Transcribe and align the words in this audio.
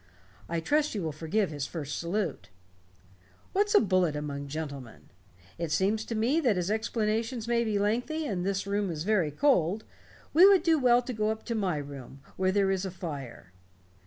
I 0.49 0.59
trust 0.61 0.95
you 0.95 1.03
will 1.03 1.11
forgive 1.11 1.51
his 1.51 1.67
first 1.67 1.99
salute. 1.99 2.49
What's 3.53 3.75
a 3.75 3.79
bullet 3.79 4.15
among 4.15 4.47
gentlemen? 4.47 5.11
It 5.59 5.69
seems 5.71 6.03
to 6.05 6.15
me 6.15 6.39
that 6.39 6.57
as 6.57 6.71
explanations 6.71 7.47
may 7.47 7.63
be 7.63 7.77
lengthy 7.77 8.25
and 8.25 8.43
this 8.43 8.65
room 8.65 8.89
is 8.89 9.03
very 9.03 9.29
cold, 9.29 9.83
we 10.33 10.47
would 10.49 10.63
do 10.63 10.79
well 10.79 11.03
to 11.03 11.13
go 11.13 11.29
up 11.29 11.45
to 11.45 11.53
my 11.53 11.77
room, 11.77 12.21
where 12.35 12.51
there 12.51 12.71
is 12.71 12.83
a 12.83 12.89
fire." 12.89 13.51